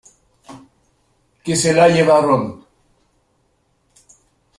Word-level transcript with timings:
Que 1.43 1.55
se 1.63 1.73
la 1.75 1.87
llevaron! 1.87 2.43